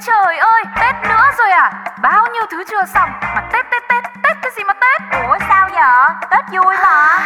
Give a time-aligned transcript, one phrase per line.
[0.00, 1.72] trời ơi, Tết nữa rồi à?
[2.02, 5.22] Bao nhiêu thứ chưa xong mà Tết Tết Tết Tết cái gì mà Tết?
[5.28, 6.14] Ủa sao vậy?
[6.30, 7.18] Tết vui mà.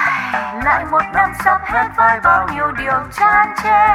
[0.64, 3.88] Lại một năm sắp hết với bao nhiêu điều chán chê.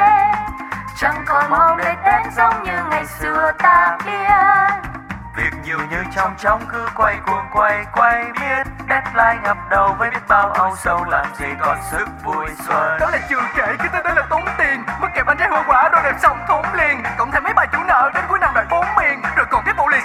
[0.96, 4.84] Chẳng còn mong để Tết giống như ngày xưa ta biết.
[5.36, 10.10] Việc nhiều như trong trong cứ quay cuồng quay quay biết Deadline ngập đầu với
[10.10, 13.88] biết bao âu sầu làm gì còn sức vui xuân Đó là chưa kể cái
[13.92, 16.64] tên đó là tốn tiền Mất kẹp bánh trái hoa quả đồ đẹp xong thốn
[16.78, 18.38] liền Cộng thêm mấy bài chủ nợ đến cuối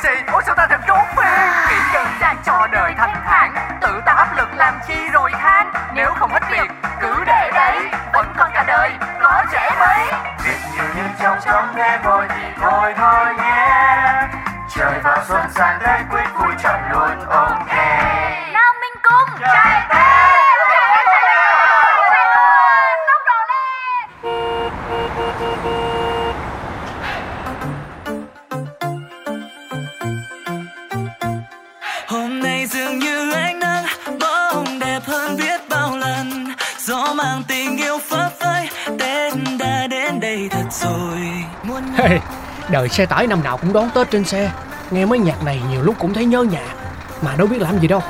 [0.04, 3.80] xì Ôi sao ta thèm trốn phiền Nghĩ đơn giản cho đời thanh thản.
[3.82, 5.72] Tự ta áp lực làm chi rồi than.
[5.94, 7.80] Nếu không hết việc, cứ để đấy.
[8.14, 8.92] Vẫn còn cả đời,
[9.22, 14.28] có trẻ mấy Việc nhiều như trong trong nghe vội thì thôi thôi nhé
[14.76, 17.79] Trời vào xuân sang Tết quyết vui chọn luôn ok
[42.80, 44.52] đời xe tải năm nào cũng đón Tết trên xe
[44.92, 46.76] Nghe mấy nhạc này nhiều lúc cũng thấy nhớ nhà
[47.22, 48.02] Mà đâu biết làm gì đâu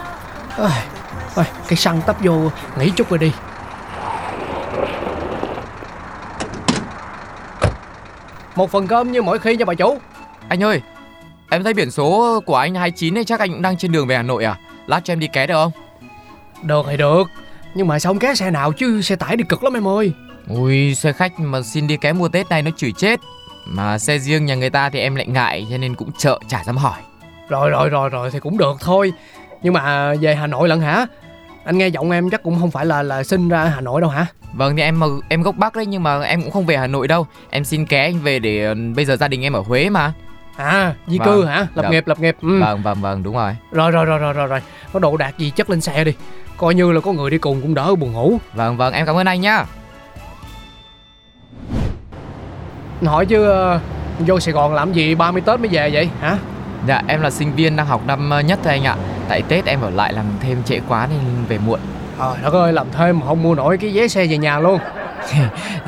[0.57, 0.69] Ôi,
[1.35, 3.31] ôi, cái xăng tấp vô nghỉ chút rồi đi
[8.55, 9.97] Một phần cơm như mỗi khi nha bà chủ
[10.49, 10.81] Anh ơi,
[11.49, 14.15] em thấy biển số của anh 29 này chắc anh cũng đang trên đường về
[14.15, 14.55] Hà Nội à?
[14.87, 15.71] Lát cho em đi ké được không?
[16.63, 17.23] Được thì được
[17.73, 20.13] Nhưng mà sao không ké xe nào chứ xe tải đi cực lắm em ơi
[20.47, 23.19] Ui, xe khách mà xin đi ké mua Tết này nó chửi chết.
[23.71, 26.63] Mà xe riêng nhà người ta thì em lại ngại cho nên cũng chợ chả
[26.63, 26.99] dám hỏi.
[27.49, 29.13] Rồi rồi rồi rồi thì cũng được thôi
[29.61, 31.05] Nhưng mà về Hà Nội lận hả
[31.65, 34.09] Anh nghe giọng em chắc cũng không phải là là sinh ra Hà Nội đâu
[34.09, 36.77] hả Vâng thì em mà em gốc Bắc đấy nhưng mà em cũng không về
[36.77, 37.27] Hà Nội đâu.
[37.49, 40.13] Em xin ké anh về để ờ, bây giờ gia đình em ở Huế mà.
[40.55, 41.25] À di Vâng.
[41.27, 41.89] cư hả Lập Dạ.
[41.89, 42.59] nghiệp lập nghiệp ừ.
[42.59, 43.55] Vâng vâng vâng đúng rồi.
[43.71, 44.59] Rồi rồi rồi rồi rồi rồi
[44.93, 46.13] Có đồ đạc gì chất lên xe đi
[46.57, 49.15] Coi như là có người đi cùng cũng đỡ buồn ngủ Vâng vâng em cảm
[49.17, 49.65] ơn anh nhá.
[53.05, 53.79] Hỏi chứ ờ,
[54.19, 55.15] vô Sài Gòn làm gì?
[55.15, 56.37] 30 Tết mới về vậy hả?
[56.87, 58.95] Dạ em là sinh viên đang học năm ờ, nhất thôi anh ạ.
[59.29, 61.79] Tại Tết em ở lại làm thêm trễ quá nên về muộn.
[62.19, 64.79] Trời đất ơi làm thêm mà không mua nổi cái vé xe về nhà luôn.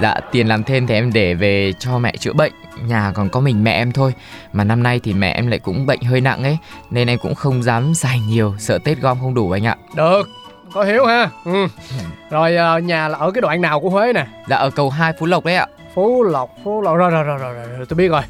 [0.01, 2.51] Dạ tiền làm thêm thì em để về cho mẹ chữa bệnh.
[2.85, 4.13] Nhà còn có mình mẹ em thôi.
[4.53, 6.57] Mà năm nay thì mẹ em lại cũng bệnh hơi nặng ấy
[6.89, 9.75] Nên em cũng không dám xài nhiều Sợ Tết gom không đủ anh ạ.
[9.95, 10.29] Được
[10.73, 11.29] có hiểu ha.
[11.45, 11.67] Ừ.
[12.29, 14.25] Rồi ờ, nhà là ở cái đoạn nào của Huế nè?
[14.49, 16.97] Dạ ở cầu 2 Phú Lộc đấy ạ Phú Lộc Phú Lộc.
[16.97, 18.21] Rồi rồi rồi rồi, rồi, tôi biết rồi.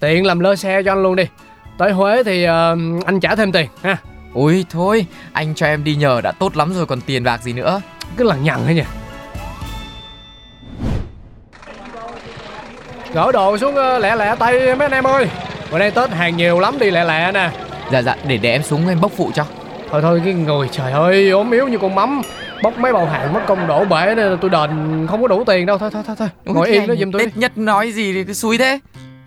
[0.00, 1.24] Tiện làm lơ xe cho anh luôn đi.
[1.78, 3.96] Tới Huế thì ờ, anh trả thêm tiền ha.
[4.34, 7.52] Ôi thôi Anh cho em đi nhờ đã tốt lắm rồi còn tiền bạc gì
[7.52, 7.80] nữa?
[8.16, 8.84] Cứ lằng nhằng thôi nha
[13.12, 15.28] Gỡ đồ xuống ờ, lẹ lẹ tay mấy anh em ơi.
[15.72, 17.50] Bữa nay Tết hàng nhiều lắm đi lẹ lẹ nè.
[17.92, 19.44] Dạ dạ để để em xuống em bốc phụ cho.
[19.90, 22.22] Thôi thôi cái người trời ơi ốm yếu như con mắm
[22.62, 25.44] Bốc mấy bào hàng mất công đổ bể nên là tôi đền không có đủ
[25.44, 26.28] tiền đâu Thôi thôi thôi, thôi.
[26.46, 27.24] Ôi, Ngồi yên đó giùm tôi đi.
[27.26, 28.78] Tết nhất nói gì thì cứ xui thế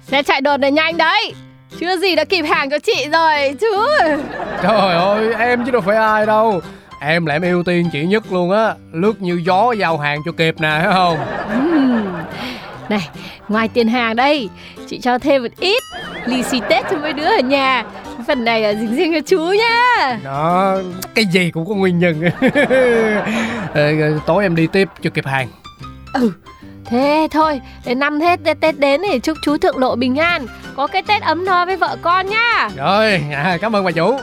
[0.07, 1.33] Xe chạy đột này nhanh đấy.
[1.79, 3.87] Chưa gì đã kịp hàng cho chị rồi chứ.
[4.63, 6.61] Trời ơi em chứ đâu phải ai đâu
[7.01, 10.31] Em là em ưu tiên chị nhất luôn á Lướt như gió giao hàng cho
[10.31, 11.17] kịp nè thấy không.
[12.89, 13.09] Này,
[13.47, 14.49] ngoài tiền hàng đây,
[14.89, 15.83] chị cho thêm một ít
[16.25, 17.83] lì xì Tết cho mấy đứa ở nhà.
[18.27, 20.17] Phần này là dành riêng cho chú nhá.
[20.23, 20.77] Đó
[21.15, 22.21] Cái gì cũng có nguyên nhân
[23.73, 25.47] Ờ, Tối em đi tiếp cho kịp hàng
[26.13, 26.31] Ừ,
[26.85, 30.45] thế thôi, để năm Tết, Tết, Tết đến thì chúc chú thượng lộ bình an.
[30.75, 32.69] Có cái Tết ấm no với vợ con nhá.
[32.77, 34.17] Rồi à, cảm ơn bà chủ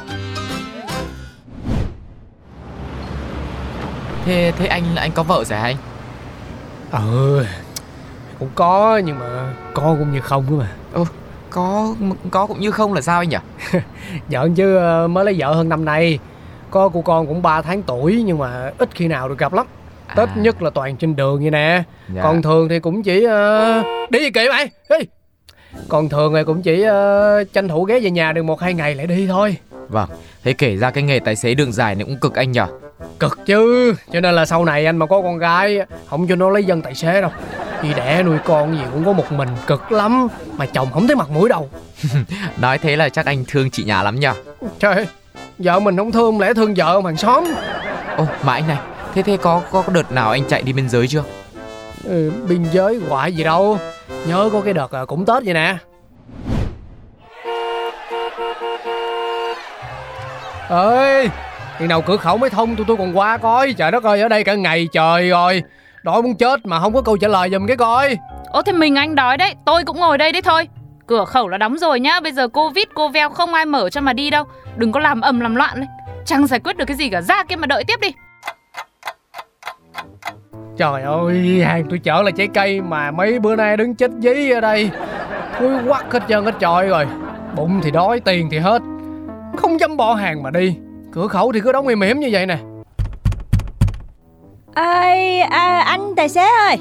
[4.24, 5.76] Thế thế anh anh có vợ rồi hả anh
[6.92, 7.44] Ừ
[8.38, 9.26] Cũng có nhưng mà
[9.74, 10.68] có cũng như không cơ mà
[11.50, 11.94] Có
[12.30, 13.36] có cũng như không là sao anh nhỉ?
[14.30, 16.18] Giỡn chứ ờ, mới lấy vợ hơn năm nay.
[16.70, 19.66] Có của con cũng 3 tháng tuổi nhưng mà ít khi nào được gặp lắm.
[20.16, 20.34] Tết À.
[20.36, 21.82] nhất là toàn trên đường vậy nè.
[22.14, 22.22] Dạ.
[22.22, 24.70] Còn thường thì cũng chỉ ờ, Đi gì kệ mày.
[24.90, 24.96] Đi
[25.88, 28.94] Còn thường thì cũng chỉ ờ, tranh thủ ghé về nhà được một hai ngày
[28.94, 29.56] lại đi thôi.
[29.88, 30.08] Vâng.
[30.44, 32.60] Thế kể ra cái nghề tài xế đường dài này cũng cực anh nhỉ?
[33.18, 33.94] Cực chứ.
[34.12, 36.82] Cho nên là sau này anh mà có con gái Không cho nó lấy dân
[36.82, 37.30] tài xế đâu
[37.82, 41.16] Đi đẻ nuôi con gì cũng có một mình cực lắm Mà chồng không thấy
[41.16, 41.70] mặt mũi đâu.
[42.56, 44.28] Nói thế là chắc anh thương chị nhà lắm nhỉ
[44.78, 45.06] Trời
[45.58, 47.44] Vợ mình không thương lẽ thương vợ hàng xóm.
[48.16, 48.78] Ô mà anh này
[49.14, 51.22] Thế thế có có đợt nào anh chạy đi biên giới chưa?
[52.04, 53.78] Ừ, Biên giới hoại gì đâu.
[54.26, 55.76] Nhớ có cái đợt à, cũng Tết vậy nè.
[60.68, 61.28] Ơi
[61.78, 63.72] Khi nào cửa khẩu mới thông tụi tôi còn qua coi.
[63.72, 65.62] Trời đất ơi ở đây cả ngày trời rồi
[66.08, 68.16] Đói muốn chết mà không có câu trả lời giùm cái coi.
[68.50, 70.68] Ô thì mình anh đói đấy, tôi cũng ngồi đây đấy thôi.
[71.06, 72.20] Cửa khẩu là đóng rồi nhá.
[72.20, 74.44] Bây giờ Covid, cô veo không ai mở cho mà đi đâu.
[74.76, 75.86] Đừng có làm ầm làm loạn lên
[76.24, 77.20] Chẳng giải quyết được cái gì cả.
[77.20, 78.08] Ra kia mà đợi tiếp đi.
[80.76, 84.52] Trời ơi, hàng tôi chở là trái cây mà mấy bữa nay đứng chết giấy
[84.52, 84.90] ở đây.
[85.58, 87.06] Thúi quắc hết trơn hết trọi rồi.
[87.56, 88.82] Bụng thì đói, tiền thì hết.
[89.56, 90.76] Không dám bỏ hàng mà đi.
[91.12, 92.58] Cửa khẩu thì cứ đóng im hiểm như vậy nè
[94.78, 96.76] Ê, à, anh tài xế ơi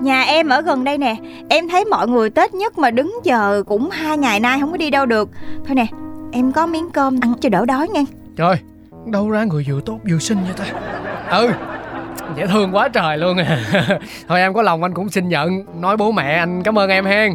[0.00, 1.16] Nhà em ở gần đây nè
[1.48, 4.76] Em thấy mọi người Tết nhất mà đứng chờ cũng hai ngày nay không có
[4.76, 5.30] đi đâu được.
[5.66, 5.86] Thôi nè,
[6.32, 8.02] em có miếng cơm ăn cho đỡ đói nha.
[8.36, 8.56] Trời,
[9.06, 10.64] đâu ra người vừa tốt vừa xinh vậy ta?
[11.38, 11.50] Ừ,
[12.36, 13.58] dễ thương quá trời luôn à.
[14.28, 17.04] Thôi em có lòng anh cũng xin nhận Nói bố mẹ anh cảm ơn em
[17.04, 17.32] hen.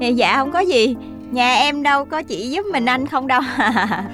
[0.14, 0.96] Dạ không có gì
[1.30, 3.40] Nhà em đâu có chỉ giúp mình anh không đâu.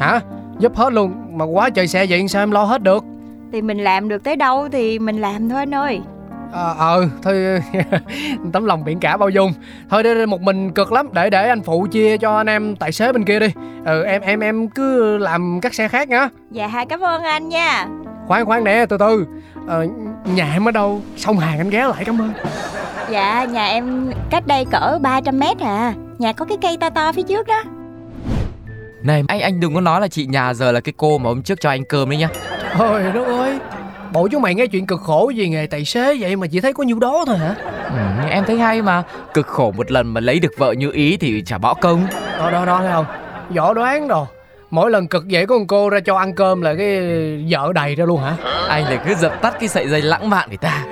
[0.00, 0.20] Hả?
[0.58, 3.04] Giúp hết luôn Mà quá trời xe vậy sao em lo hết được
[3.52, 6.00] Thì mình làm được tới đâu thì mình làm thôi anh ơi.
[6.52, 7.62] Ờ, ờ thôi
[8.52, 9.52] tấm lòng biển cả bao dung.
[9.90, 11.08] Thôi đây một mình cực lắm.
[11.12, 13.48] Để để anh phụ chia cho anh em tài xế bên kia đi.
[13.84, 16.28] Ừ em em em cứ làm các xe khác nhá.
[16.50, 17.86] Dạ cảm ơn anh nha.
[18.26, 19.26] Khoan khoan nè từ từ.
[19.66, 19.86] Ờ,
[20.24, 21.02] nhà em ở đâu?
[21.16, 22.32] Xong hàng anh ghé lại cảm ơn.
[23.10, 25.94] Dạ nhà em cách đây cỡ 300 mét à.
[26.18, 27.62] Nhà có cái cây to to phía trước đó
[29.06, 31.42] Này anh anh đừng có nói là chị nhà giờ là cái cô mà hôm
[31.42, 32.28] trước cho anh cơm đấy nhá.
[32.78, 33.58] Trời đất ơi
[34.12, 36.72] Bộ chúng mày nghe chuyện cực khổ gì nghề tài xế vậy mà chỉ thấy
[36.72, 37.54] có nhiêu đó thôi hả?
[37.90, 39.02] Ừ, em thấy hay mà.
[39.34, 42.06] Cực khổ một lần mà lấy được vợ như ý thì chả bỏ công.
[42.38, 43.06] Đó đó đó thấy không?
[43.50, 44.26] Võ đoán rồi
[44.70, 47.00] Mỗi lần cực có con cô ra cho ăn cơm là cái
[47.50, 48.36] vợ đầy ra luôn hả?
[48.68, 50.84] Anh lại cứ dập tắt cái sợi dây lãng mạn người ta.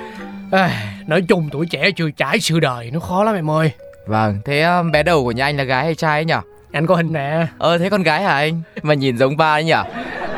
[0.51, 0.69] À,
[1.07, 3.71] Nói chung tuổi trẻ chưa trải sự đời Nó khó lắm em ơi.
[4.05, 6.41] Vâng, thế um, bé đầu của nhà anh là gái hay trai ấy nhở?
[6.75, 7.47] Anh có hình nè.
[7.57, 8.61] Ờ, thế con gái hả anh?
[8.83, 9.83] Mà nhìn giống ba ấy nhở?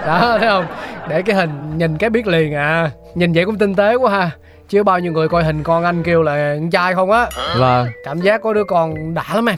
[0.07, 0.65] Đó thấy không?
[1.09, 2.91] Để cái hình nhìn cái biết liền à.
[3.15, 4.31] Nhìn vậy cũng tinh tế quá ha.
[4.69, 7.27] Chứ bao nhiêu người coi hình con anh kêu là con trai không á.
[7.57, 7.87] Vâng.
[8.05, 9.55] Cảm giác có đứa con đã lắm em.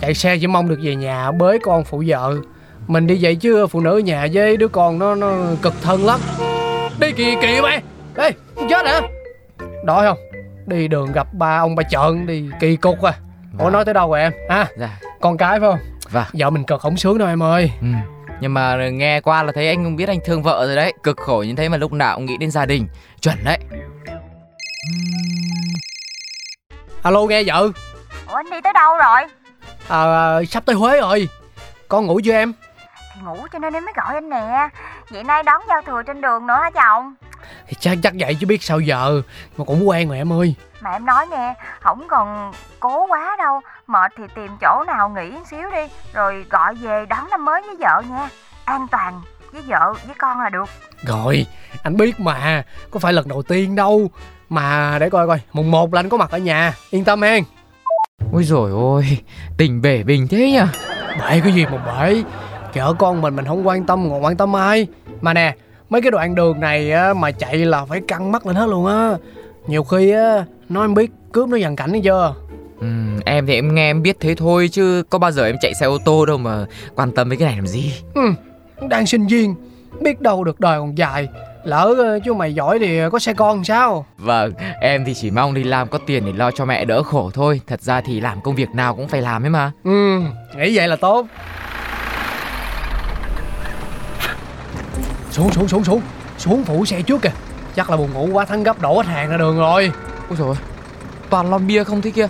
[0.00, 2.34] Chạy xe chỉ mong được về nhà bới con phụ vợ.
[2.86, 5.32] Mình đi vậy chứ phụ nữ nhà với đứa con nó nó
[5.62, 6.20] cực thân lắm.
[7.00, 7.82] Đi kỳ kỳ mày.
[8.16, 8.30] Ê
[8.70, 9.00] chết hả?
[9.84, 10.18] Đói không?
[10.66, 13.12] Đi đường gặp ba ông bà trợn đi kỳ cục à.
[13.58, 13.72] Ủa Vâng.
[13.72, 14.32] nói tới đâu rồi em?
[14.50, 14.98] Ha Dạ.
[15.20, 15.78] Con cái phải không
[16.10, 16.24] Vâng.
[16.32, 17.72] Vợ mình cực không sướng đâu em ơi.
[17.80, 17.86] Ừ.
[18.40, 20.92] Nhưng mà nghe qua là thấy anh cũng biết anh thương vợ rồi đấy.
[21.02, 22.88] Cực khổ như thế mà lúc nào cũng nghĩ đến gia đình.
[23.20, 23.58] Chuẩn đấy.
[27.02, 27.68] Alo nghe vợ.
[28.28, 29.20] Ủa anh đi tới đâu rồi?
[29.88, 31.28] À, Sắp tới Huế rồi.
[31.88, 32.52] Con ngủ chưa em?
[33.14, 34.68] Thì ngủ cho nên em mới gọi anh nè.
[35.10, 37.14] Vậy nay đón giao thừa trên đường nữa hả chồng?
[37.68, 39.22] Thì chắc chắc vậy chứ biết sao giờ.
[39.56, 43.60] Mà cũng quen rồi em ơi Mà em nói nghe Không còn cố quá đâu.
[43.86, 47.76] Mệt thì tìm chỗ nào nghỉ xíu đi Rồi gọi về đón năm mới với
[47.76, 48.28] vợ nha.
[48.64, 49.20] An toàn
[49.52, 50.68] với vợ với con là được.
[51.02, 51.46] Rồi
[51.82, 54.10] anh biết mà Có phải lần đầu tiên đâu.
[54.48, 56.74] Mà để coi coi Mùng 1 là anh có mặt ở nhà.
[56.90, 57.44] Yên tâm hen.
[58.32, 59.18] Ôi rồi ôi
[59.56, 60.66] Tình bể bình thế nhở
[61.20, 62.22] Bể cái gì mà bể?
[62.72, 64.86] Chở con mình mình không quan tâm còn quan tâm ai?
[65.20, 65.56] Mà nè
[65.90, 68.86] Mấy cái đoạn đường này á, mà chạy là phải căng mắt lên hết luôn
[68.86, 69.10] á
[69.66, 72.34] Nhiều khi á Nói em biết cướp nó dằn cảnh hay chưa?
[72.80, 72.86] Ừ,
[73.24, 75.86] Em thì em nghe em biết thế thôi Chứ có bao giờ em chạy xe
[75.86, 77.92] ô tô đâu mà Quan tâm với cái này làm gì?
[78.14, 78.22] Ừ,
[78.88, 79.54] Đang sinh viên
[80.00, 81.28] Biết đâu được đời còn dài.
[81.64, 84.06] Lỡ ờ, chú mày giỏi thì có xe con sao?
[84.18, 87.30] Vâng Em thì chỉ mong đi làm có tiền để lo cho mẹ đỡ khổ
[87.34, 87.60] thôi.
[87.66, 89.72] Thật ra thì làm công việc nào cũng phải làm ấy mà.
[89.84, 90.20] Ừ
[90.56, 91.26] Nghĩ vậy là tốt.
[95.30, 96.00] Xuống xuống xuống xuống.
[96.38, 97.30] Xuống phụ xe trước kìa
[97.76, 99.92] Chắc là buồn ngủ quá thắng gấp đổ hết hàng ra đường rồi.
[100.28, 100.56] Ôi rồi
[101.30, 102.28] Toàn lon bia không thế kia.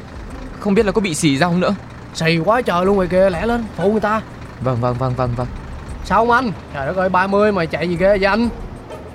[0.61, 1.75] Không biết là có bị xỉ ra không nữa.
[2.15, 4.21] Xì quá trời luôn rồi kìa lẻ lên phụ người ta.
[4.61, 5.47] Vâng vâng vâng vâng vâng.
[6.05, 6.53] Sao không anh?
[6.75, 8.49] Trời đất ơi 30 mà chạy gì ghê vậy anh?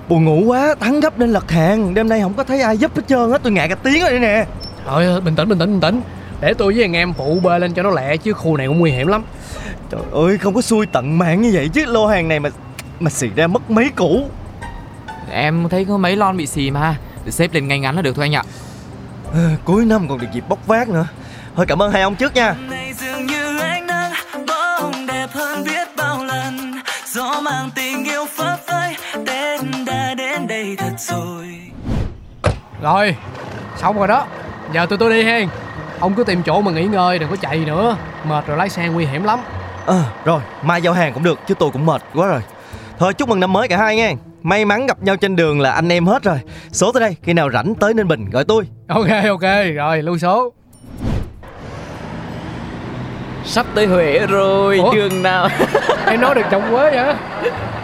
[0.08, 1.94] Buồn ngủ quá, thắng gấp nên lật hàng.
[1.94, 4.10] Đêm nay không có thấy ai giúp hết trơn á, tôi ngại cả tiếng rồi
[4.10, 4.46] đây nè.
[4.86, 6.00] Trời ơi bình tĩnh bình tĩnh bình tĩnh.
[6.40, 8.78] Để tôi với anh em phụ bê lên cho nó lẹ Chứ khu này cũng
[8.78, 9.24] nguy hiểm lắm.
[9.90, 11.84] Trời ơi, không có xui tận mạng như vậy chứ.
[11.86, 12.50] Lô hàng này mà
[13.00, 14.28] mà xì ra mất mấy củ
[15.30, 18.16] Em thấy có mấy lon bị xì mà Để xếp lên ngay ngắn là được
[18.16, 18.42] thôi anh ạ.
[19.34, 21.06] À, Cuối năm còn được dịp bốc vác nữa.
[21.56, 22.54] Thôi cảm ơn hai ông trước nha.
[22.70, 24.12] Này dường như ánh nắng
[24.46, 26.74] bóng đẹp hơn biết bao lần.
[27.06, 31.60] Gió mang tình yêu phấp phới tết đã đến đây thật rồi.
[32.82, 33.16] Rồi
[33.76, 34.26] Xong rồi đó.
[34.72, 35.48] Giờ tụi tôi đi hen.
[36.00, 37.96] Ông cứ tìm chỗ mà nghỉ ngơi đừng có chạy nữa.
[38.24, 39.40] Mệt rồi lái xe nguy hiểm lắm.
[39.86, 42.40] À, Rồi, mai giao hàng cũng được chứ tôi cũng mệt quá rồi.
[42.98, 44.12] Thôi chúc mừng năm mới cả hai nha
[44.46, 46.38] May mắn gặp nhau trên đường là anh em hết rồi.
[46.72, 48.64] Số tới đây, khi nào rảnh tới Ninh Bình gọi tôi.
[48.88, 49.42] Ok ok
[49.76, 50.52] rồi lưu số.
[53.44, 54.94] Sắp tới Huế rồi, Ủa?
[54.94, 55.48] đường nào?
[56.06, 57.14] Em nói được giọng quế vậy?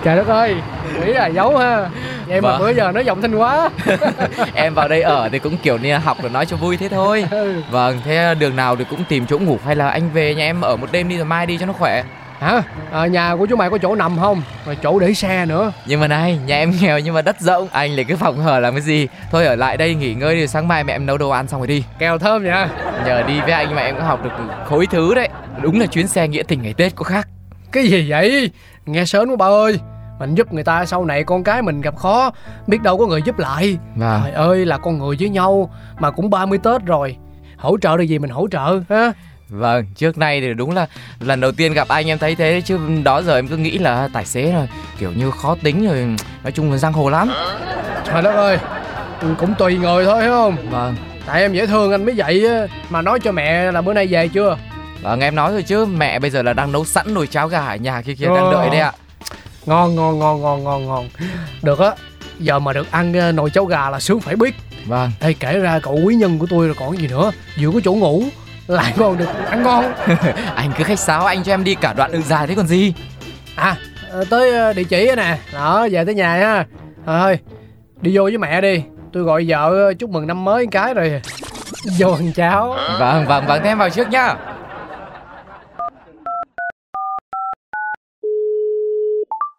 [0.05, 0.55] Trời đất ơi
[1.01, 1.89] nghĩ là giấu ha.
[2.27, 2.61] Vậy mà Vâng.
[2.61, 3.71] bữa giờ nói giọng thanh hóa.
[4.55, 6.89] Em vào đây ở thì cũng kiểu như là học rồi nói cho vui thế
[6.89, 7.25] thôi.
[7.31, 7.55] Ừ.
[7.71, 10.61] Vâng, thế đường nào thì cũng tìm chỗ ngủ Hay là anh về nhà em
[10.61, 12.03] ở một đêm đi rồi mai đi cho nó khỏe
[12.43, 12.63] hả?
[12.93, 14.43] À, nhà của chú mày có chỗ nằm không?
[14.67, 15.73] Rồi chỗ để xe nữa.
[15.87, 18.61] Nhưng mà này, nhà em nghèo nhưng mà đất rộng Anh lấy cái phòng hở
[18.61, 19.09] làm cái gì?
[19.31, 21.61] Thôi ở lại đây nghỉ ngơi đi sáng mai mẹ em nấu đồ ăn xong
[21.61, 21.85] rồi đi.
[21.99, 22.69] Kèo thơm nha
[23.07, 24.31] Nhờ đi với anh mà em cũng học được
[24.67, 25.29] khối thứ đấy.
[25.63, 27.29] Đúng là chuyến xe nghĩa tình ngày Tết có khác.
[27.73, 28.51] Cái gì vậy?
[28.87, 29.81] Nghe sớm quá ba ơi.
[30.19, 32.31] Mình giúp người ta sau này con cái mình gặp khó
[32.67, 33.79] biết đâu có người giúp lại.
[33.97, 37.17] Vâng trời ơi là con người với nhau mà cũng 30 tết rồi.
[37.57, 39.13] Hỗ trợ được gì mình hỗ trợ ha
[39.53, 40.87] Vâng, trước nay thì đúng là
[41.21, 44.09] lần đầu tiên gặp anh em thấy thế chứ đó giờ em cứ nghĩ là
[44.13, 44.67] tài xế là
[44.99, 47.31] kiểu như khó tính rồi nói chung là giang hồ lắm.
[48.07, 48.59] trời đất ơi
[49.39, 50.57] cũng tùy người thôi hiểu không?
[50.71, 52.47] Vâng, tại em dễ thương anh mới vậy
[52.91, 54.59] mà nói cho mẹ là bữa nay về chưa?
[55.03, 57.67] Vâng em nói rồi chứ mẹ bây giờ là đang nấu sẵn nồi cháo gà
[57.67, 58.93] ở nhà kia kia đang đợi đây ạ.
[59.67, 61.09] ngon ngon ngon ngon ngon ngon.
[61.63, 61.91] Được á
[62.39, 64.55] giờ mà được ăn ờ, nồi cháo gà là sướng phải biết.
[64.87, 67.31] Vâng, Ê kể ra cậu quý nhân của tôi là còn gì nữa
[67.61, 68.25] vừa có chỗ ngủ
[68.67, 69.93] lại còn được ăn ngon
[70.55, 72.95] anh cứ khách sáo anh cho em đi cả đoạn đường dài thế còn gì.
[73.57, 73.77] à
[74.11, 75.39] ờ, tới ờ, địa chỉ á nè.
[75.53, 76.67] Đó về tới nhà ha
[77.07, 77.39] thôi
[78.01, 78.83] đi vô với mẹ đi.
[79.13, 81.21] Tôi gọi vợ ờ, chúc mừng năm mới cái rồi.
[81.99, 82.77] Vô ăn cháo.
[82.99, 84.35] Vâng, vâng, vâng, thế em vào trước nhá.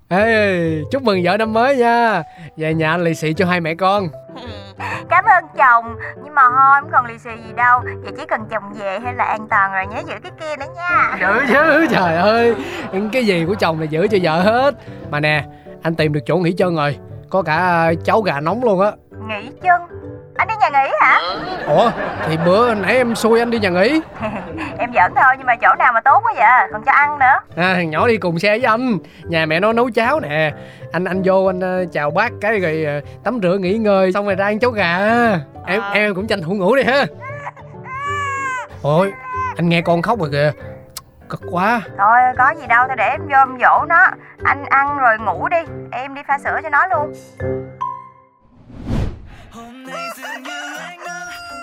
[0.10, 2.24] ê chúc mừng vợ năm mới nha.
[2.58, 4.08] Về nhà anh lì xì cho hai mẹ con
[5.10, 5.96] Cảm ơn chồng.
[6.24, 7.82] Nhưng mà thôi không còn lì xì gì đâu.
[8.04, 10.74] Vậy chỉ cần chồng về hay là an toàn rồi nhớ giữ cái kia nữa
[10.76, 11.18] nha.
[11.20, 12.56] Giữ chứ trời ơi.
[13.14, 14.76] Cái gì của chồng là giữ cho vợ hết.
[15.12, 15.46] Mà nè
[15.82, 16.98] anh tìm được chỗ nghỉ chân rồi.
[17.30, 18.92] Có cả ờ, cháo gà nóng luôn á.
[19.28, 19.82] Nghỉ chân
[20.36, 21.20] Anh đi nhà nghỉ hả?
[21.68, 21.92] Ủa
[22.26, 24.02] thì bữa nãy em xui anh đi nhà nghỉ.
[24.78, 26.70] Em giỡn thôi nhưng mà chỗ nào mà tốt quá vậy?
[26.72, 27.40] Còn cho ăn nữa.
[27.56, 28.98] À, thằng nhỏ đi cùng xe với anh.
[29.24, 30.52] Nhà mẹ nó nấu cháo nè.
[30.92, 34.26] Anh anh vô anh ờ, chào bác cái rồi ờ, tắm rửa nghỉ ngơi xong
[34.26, 34.98] rồi ra ăn cháo gà.
[35.66, 37.06] Em em cũng tranh thủ ngủ đi ha.
[38.82, 39.12] Ôi
[39.56, 40.52] anh nghe con khóc rồi kìa.
[41.30, 41.82] Cực quá.
[41.98, 44.08] Thôi có gì đâu Thôi để em vô em dỗ nó.
[44.44, 45.58] Anh ăn rồi ngủ đi.
[45.92, 47.14] Em đi pha sữa cho nó luôn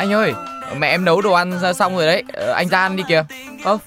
[0.00, 0.35] Anh ơi,
[0.76, 3.25] mẹ em nấu đồ ăn ra xong rồi đấy, Ờ, anh ra ăn đi kìa.
[3.64, 3.78] Ơ,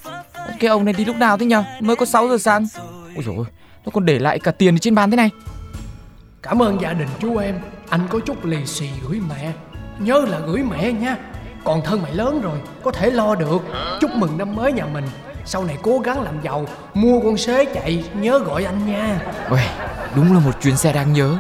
[0.60, 1.64] cái ông này đi lúc nào thế nhở?
[1.80, 2.68] Mới có 6 giờ sáng.
[3.16, 3.46] Ôi ôi,
[3.86, 5.30] nó còn để lại cả tiền ở trên bàn thế này.
[6.42, 7.56] cảm ơn gia đình chú em.
[7.90, 9.52] Anh có chút lì xì gửi mẹ.
[10.00, 11.18] Nhớ là gửi mẹ nha.
[11.64, 13.62] Còn thân mày lớn rồi có thể lo được.
[14.02, 15.06] Chúc mừng năm mới nhà mình.
[15.46, 19.20] Sau này cố gắng làm giàu mua con xế chạy nhớ gọi anh nha.
[19.50, 19.60] Ôi,
[20.16, 21.38] đúng là một chuyến xe đáng nhớ.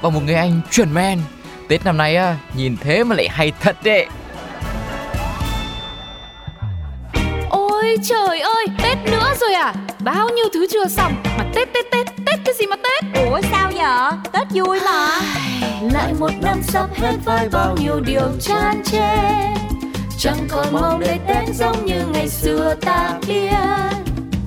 [0.00, 1.20] Và một người anh chuẩn men
[1.68, 4.06] Tết năm nay á, nhìn thế mà lại hay thật đấy.
[7.50, 9.74] Ôi trời ơi, Tết nữa rồi à?
[9.98, 11.12] Bao nhiêu thứ chưa xong?
[11.38, 13.24] Mà Tết Tết Tết, Tết cái gì mà Tết?
[13.30, 15.20] Ủa sao vậy tết vui mà.
[15.92, 19.16] Lại một năm sắp hết với bao nhiêu điều chan chê.
[20.18, 24.05] Chẳng còn mong để Tết giống như ngày xưa ta biết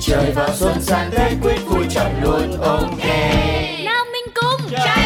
[0.00, 3.04] trời vào xuân sang tết quyết vui chọn luôn ok
[3.84, 4.99] nào mình cùng trai